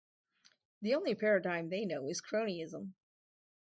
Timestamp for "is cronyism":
2.07-2.93